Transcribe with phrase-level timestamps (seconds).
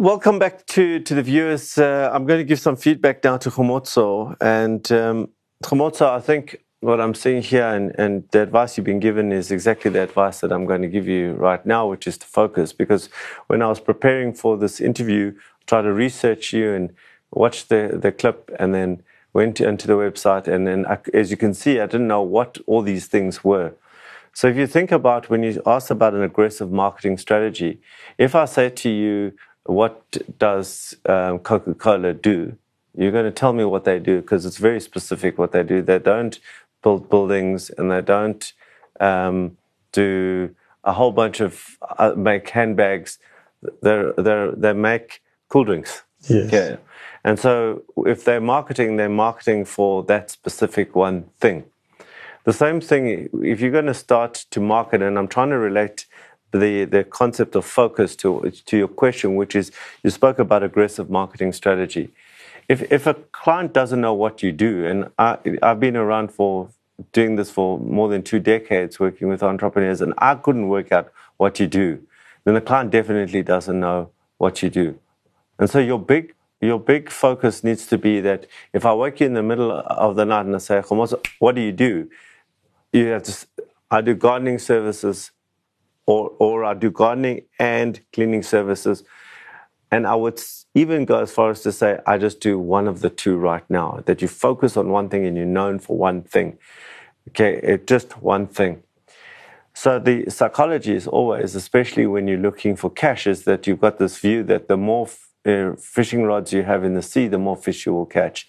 [0.00, 1.76] Welcome back to, to the viewers.
[1.76, 4.36] Uh, I'm going to give some feedback now to Khomotso.
[4.40, 5.30] And um,
[5.72, 9.90] I think what I'm seeing here and, and the advice you've been given is exactly
[9.90, 12.72] the advice that I'm going to give you right now, which is to focus.
[12.72, 13.08] Because
[13.48, 16.94] when I was preparing for this interview, I tried to research you and
[17.32, 19.02] watch the, the clip and then
[19.32, 20.46] went into the website.
[20.46, 23.74] And then, I, as you can see, I didn't know what all these things were.
[24.32, 27.80] So if you think about when you ask about an aggressive marketing strategy,
[28.18, 29.32] if I say to you,
[29.68, 32.56] what does um, Coca Cola do?
[32.96, 35.82] You're going to tell me what they do because it's very specific what they do.
[35.82, 36.40] They don't
[36.82, 38.52] build buildings and they don't
[38.98, 39.58] um,
[39.92, 40.54] do
[40.84, 43.18] a whole bunch of uh, make handbags.
[43.82, 46.02] They they they make cool drinks.
[46.28, 46.46] Yes.
[46.46, 46.78] Okay.
[47.22, 51.64] And so if they're marketing, they're marketing for that specific one thing.
[52.44, 56.06] The same thing, if you're going to start to market, and I'm trying to relate
[56.52, 59.70] the, the concept of focus to, to your question, which is
[60.02, 62.10] you spoke about aggressive marketing strategy.
[62.68, 66.70] If, if a client doesn't know what you do, and I, I've been around for
[67.12, 71.12] doing this for more than two decades working with entrepreneurs, and I couldn't work out
[71.36, 72.02] what you do,
[72.44, 74.98] then the client definitely doesn't know what you do.
[75.58, 79.26] And so your big your big focus needs to be that if I wake you
[79.26, 82.10] in the middle of the night and I say, what do you do?
[82.92, 83.46] You have to,
[83.90, 85.30] I do gardening services
[86.08, 89.04] or, or I do gardening and cleaning services.
[89.92, 90.40] And I would
[90.74, 93.64] even go as far as to say, I just do one of the two right
[93.68, 96.58] now, that you focus on one thing and you're known for one thing.
[97.28, 98.82] Okay, it, just one thing.
[99.74, 103.98] So the psychology is always, especially when you're looking for cash, is that you've got
[103.98, 105.08] this view that the more
[105.46, 108.48] uh, fishing rods you have in the sea, the more fish you will catch.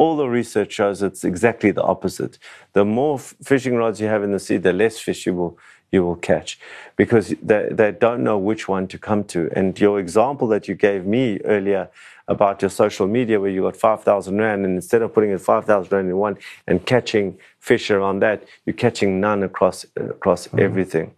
[0.00, 2.38] All the research shows it's exactly the opposite.
[2.72, 5.58] The more fishing rods you have in the sea, the less fish you will
[5.92, 6.58] you will catch
[6.96, 9.50] because they, they don't know which one to come to.
[9.54, 11.90] And your example that you gave me earlier
[12.28, 15.92] about your social media where you got 5,000 Rand and instead of putting it 5,000
[15.92, 20.60] Rand in one and catching fish around that, you're catching none across, across mm.
[20.60, 21.12] everything.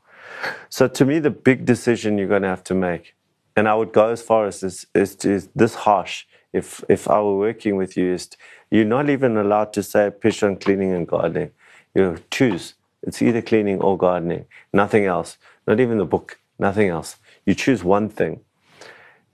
[0.71, 3.15] So to me, the big decision you're going to have to make,
[3.55, 7.21] and I would go as far as this, is, is this harsh, if, if I
[7.21, 8.31] were working with you, is
[8.71, 11.51] you're not even allowed to say fish on cleaning and gardening.
[11.95, 15.37] You choose it's either cleaning or gardening, nothing else.
[15.67, 17.17] Not even the book, nothing else.
[17.45, 18.41] You choose one thing.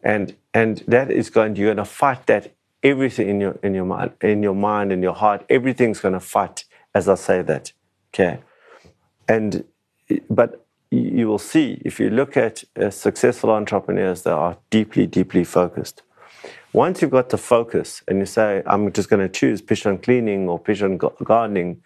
[0.02, 4.12] And and that is going you're gonna fight that everything in your in your mind
[4.22, 6.64] in your mind and your heart, everything's gonna fight
[6.94, 7.72] as I say that.
[8.14, 8.40] Okay.
[9.28, 9.64] And
[10.30, 15.44] but you will see if you look at uh, successful entrepreneurs that are deeply, deeply
[15.44, 16.02] focused.
[16.72, 20.48] Once you've got the focus and you say, I'm just going to choose Pishon cleaning
[20.48, 21.82] or Pishon gardening,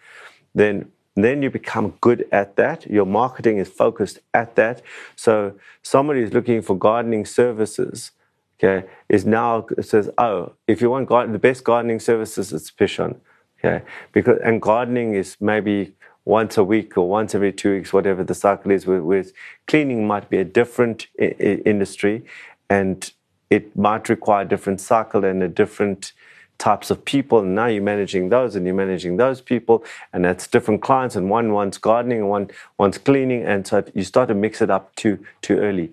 [0.53, 2.87] then then you become good at that.
[2.87, 4.81] Your marketing is focused at that.
[5.15, 8.11] So somebody who's looking for gardening services,
[8.59, 13.17] okay, is now says, oh, if you want garden, the best gardening services, it's Pishon,
[13.59, 15.93] okay, because and gardening is maybe
[16.25, 18.87] once a week or once every two weeks, whatever the cycle is.
[18.87, 19.33] With, with
[19.67, 22.25] cleaning might be a different I- I industry,
[22.69, 23.11] and
[23.53, 26.13] it might require a different cycle and a different
[26.57, 27.39] types of people.
[27.39, 29.83] And now you're managing those and you're managing those people.
[30.11, 31.15] And that's different clients.
[31.15, 32.49] And one wants gardening and one
[32.79, 33.43] wants cleaning.
[33.43, 35.91] And so you start to mix it up too, too early.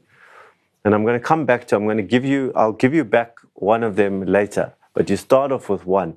[0.84, 3.04] And I'm going to come back to, I'm going to give you, I'll give you
[3.04, 4.72] back one of them later.
[4.94, 6.16] But you start off with one.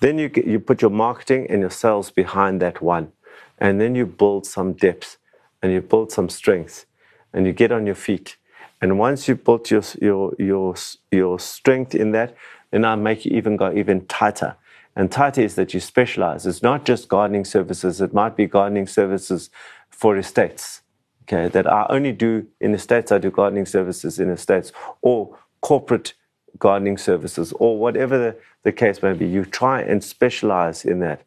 [0.00, 3.12] Then you, you put your marketing and your sales behind that one.
[3.58, 5.16] And then you build some depth
[5.62, 6.84] and you build some strength
[7.32, 8.36] and you get on your feet.
[8.84, 10.74] And once you build your, your, your,
[11.10, 12.36] your strength in that,
[12.70, 14.56] then I make you even go even tighter.
[14.94, 16.44] And tighter is that you specialize.
[16.46, 18.02] It's not just gardening services.
[18.02, 19.48] It might be gardening services
[19.88, 20.82] for estates.
[21.22, 23.10] Okay, that I only do in estates.
[23.10, 24.70] I do gardening services in estates
[25.00, 26.12] or corporate
[26.58, 29.26] gardening services or whatever the, the case may be.
[29.26, 31.22] You try and specialize in that.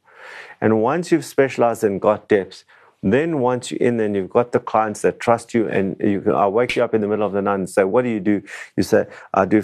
[0.62, 2.65] And once you've specialized and got depth,
[3.03, 6.33] then once you're in and you've got the clients that trust you and you can,
[6.33, 8.19] I wake you up in the middle of the night and say, what do you
[8.19, 8.41] do?
[8.75, 9.63] You say, I do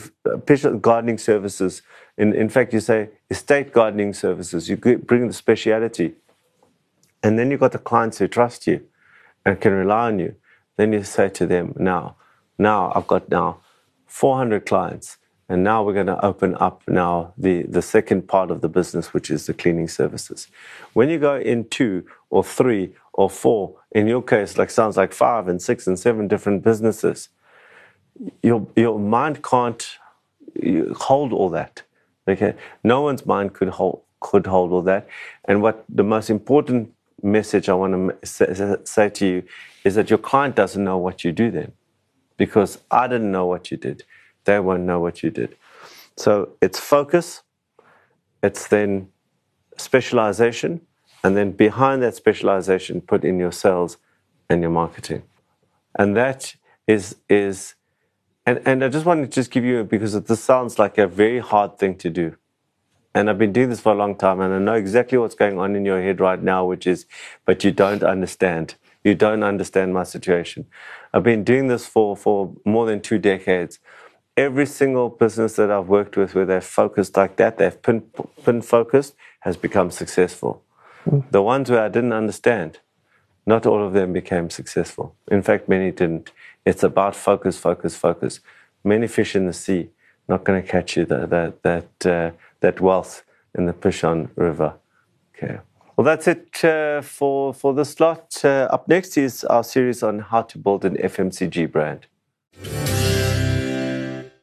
[0.79, 1.81] gardening services.
[2.17, 4.69] In, in fact, you say estate gardening services.
[4.69, 6.13] You bring the speciality.
[7.23, 8.85] And then you've got the clients who trust you
[9.45, 10.35] and can rely on you.
[10.77, 12.15] Then you say to them, now,
[12.57, 13.61] now I've got now
[14.05, 15.17] 400 clients.
[15.49, 19.13] And now we're going to open up now the, the second part of the business,
[19.13, 20.47] which is the cleaning services.
[20.93, 22.83] When you go in two or three
[23.21, 27.29] or four, in your case, like sounds like five and six and seven different businesses,
[28.41, 29.83] your, your mind can't
[31.07, 31.83] hold all that.
[32.27, 32.53] Okay,
[32.83, 35.03] no one's mind could hold could hold all that.
[35.45, 36.81] And what the most important
[37.21, 39.43] message I want to say, to you
[39.83, 41.71] is that your client doesn't know what you do then,
[42.37, 44.03] because I didn't know what you did.
[44.45, 45.55] they won't know what you did.
[46.17, 47.43] So it's focus,
[48.41, 49.09] it's then
[49.77, 50.81] specialization,
[51.23, 53.97] and then behind that specialization, put in your sales
[54.49, 55.23] and your marketing.
[55.97, 56.55] And that
[56.87, 57.75] is is
[58.45, 61.39] and, and I just want to just give you because this sounds like a very
[61.39, 62.35] hard thing to do.
[63.15, 65.59] And I've been doing this for a long time and I know exactly what's going
[65.59, 67.05] on in your head right now, which is,
[67.45, 68.75] but you don't understand.
[69.03, 70.65] You don't understand my situation.
[71.13, 73.79] I've been doing this for, for more than two decades.
[74.35, 78.03] Every single business that I've worked with where they've focused like that, they've pin,
[78.43, 80.63] pin focused, has become successful.
[81.05, 82.79] The ones where I didn't understand,
[83.45, 85.15] not all of them became successful.
[85.29, 86.31] In fact, many didn't.
[86.65, 88.39] It's about focus, focus, focus.
[88.83, 89.89] Many fish in the sea,
[90.27, 93.23] not going to catch you that, that, that, uh, that wealth
[93.55, 94.75] in the Pishon River.
[95.35, 95.59] Okay.
[95.95, 98.43] Well, that's it uh, for, for this lot.
[98.43, 102.07] Uh, up next is our series on how to build an FMCG brand.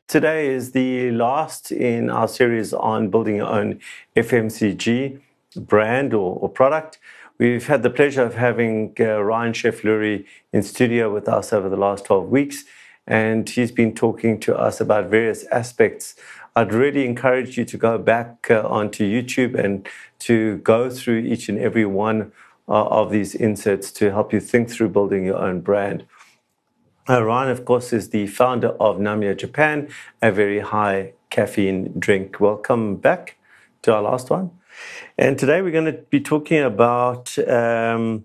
[0.06, 3.78] Today is the last in our series on building your own
[4.16, 5.20] FMCG
[5.56, 6.98] brand or, or product.
[7.38, 11.76] We've had the pleasure of having uh, Ryan Chef-Lurie in studio with us over the
[11.76, 12.64] last 12 weeks,
[13.06, 16.14] and he's been talking to us about various aspects
[16.56, 19.88] I'd really encourage you to go back uh, onto YouTube and
[20.20, 22.32] to go through each and every one
[22.68, 26.06] uh, of these inserts to help you think through building your own brand.
[27.08, 29.88] Uh, Ryan, of course, is the founder of Namia Japan,
[30.20, 32.40] a very high caffeine drink.
[32.40, 33.36] Welcome back
[33.82, 34.50] to our last one.
[35.18, 38.24] And today we're going to be talking about um,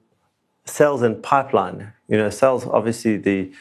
[0.66, 1.94] sales and pipeline.
[2.08, 3.52] You know, sales obviously the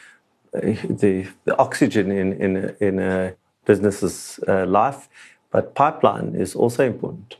[0.53, 5.09] the, the oxygen in in in a business's uh, life,
[5.51, 7.37] but pipeline is also important.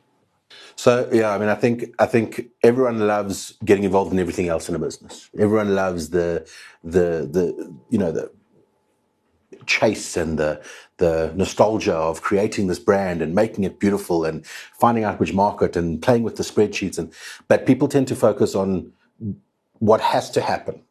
[0.75, 4.67] So yeah, I mean, I think I think everyone loves getting involved in everything else
[4.67, 5.29] in a business.
[5.39, 6.47] Everyone loves the
[6.83, 8.31] the the you know the
[9.67, 10.61] chase and the
[10.97, 15.75] the nostalgia of creating this brand and making it beautiful and finding out which market
[15.75, 17.11] and playing with the spreadsheets and
[17.47, 18.91] but people tend to focus on
[19.79, 20.81] what has to happen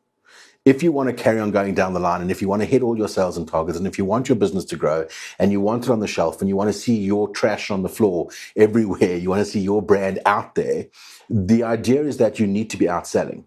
[0.65, 2.67] if you want to carry on going down the line and if you want to
[2.67, 5.07] hit all your sales and targets and if you want your business to grow
[5.39, 7.83] and you want it on the shelf and you want to see your trash on
[7.83, 10.87] the floor everywhere, you want to see your brand out there,
[11.29, 13.45] the idea is that you need to be outselling.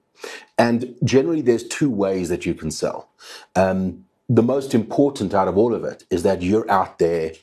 [0.57, 3.09] And generally, there's two ways that you can sell.
[3.56, 7.33] Um, the most important out of all of it is that you're out there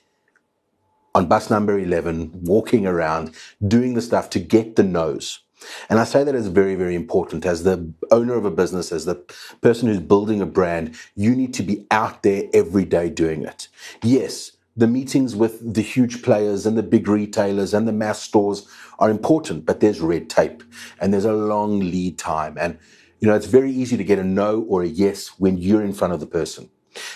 [1.14, 3.34] on bus number 11, walking around,
[3.66, 5.40] doing the stuff to get the nose.
[5.88, 7.46] And I say that as very, very important.
[7.46, 9.14] As the owner of a business, as the
[9.62, 13.68] person who's building a brand, you need to be out there every day doing it.
[14.02, 18.66] Yes, the meetings with the huge players and the big retailers and the mass stores
[18.98, 20.62] are important, but there's red tape
[21.00, 22.58] and there's a long lead time.
[22.58, 22.76] And,
[23.20, 25.94] you know, it's very easy to get a no or a yes when you're in
[25.94, 26.70] front of the person.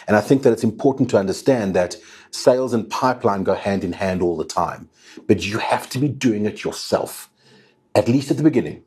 [0.06, 1.96] And I think that it's important to understand that
[2.30, 4.88] sales and pipeline go hand in hand all the time,
[5.26, 7.30] but you have to be doing it yourself
[7.94, 8.84] at least at the beginning.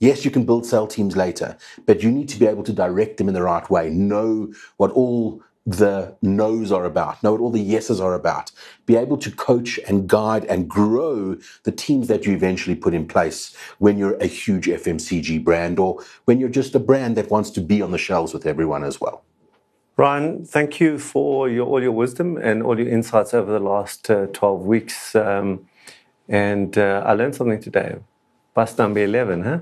[0.00, 1.56] Yes, you can build sell teams later,
[1.86, 4.90] but you need to be able to direct them in the right way, know what
[4.92, 8.50] all the no's are about, know what all the yeses are about,
[8.86, 13.06] be able to coach and guide and grow the teams that you eventually put in
[13.06, 17.50] place when you're a huge FMCG brand or when you're just a brand that wants
[17.50, 19.22] to be on the shelves with everyone as well.
[20.00, 24.10] Ryan, thank you for your, all your wisdom and all your insights over the last
[24.10, 25.14] uh, 12 weeks.
[25.14, 25.68] Um,
[26.26, 27.96] and uh, I learned something today.
[28.54, 29.58] Bus number 11, huh?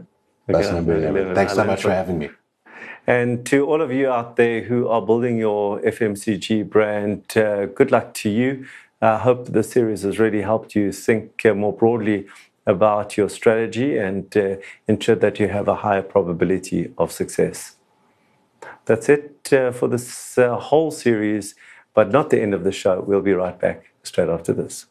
[0.47, 1.17] Bus number 11.
[1.17, 1.35] 11.
[1.35, 2.31] Thanks so much for having me.
[3.05, 7.91] And to all of you out there who are building your FMCG brand, uh, good
[7.91, 8.65] luck to you.
[9.03, 12.29] I hope the series has really helped you think uh, more broadly
[12.65, 14.55] about your strategy and uh,
[14.87, 17.78] ensure that you have a higher probability of success.
[18.85, 21.55] That's it uh, for this uh, whole series,
[21.95, 23.01] but not the end of the show.
[23.01, 24.87] We'll be right back straight after this.